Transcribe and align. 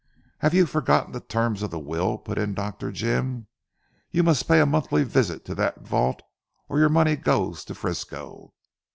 "Have 0.39 0.55
you 0.55 0.65
forgotten 0.65 1.11
the 1.11 1.19
terms 1.19 1.61
of 1.61 1.69
the 1.69 1.77
will?" 1.77 2.17
put 2.17 2.39
in 2.39 2.55
Dr. 2.55 2.91
Jim. 2.91 3.45
"You 4.09 4.23
must 4.23 4.47
pay 4.47 4.59
a 4.59 4.65
monthly 4.65 5.03
visit 5.03 5.45
to 5.45 5.53
that 5.53 5.85
vault, 5.85 6.23
or 6.67 6.79
the 6.79 6.89
money 6.89 7.15
goes 7.15 7.63
to 7.65 7.75
Frisco!" 7.75 8.51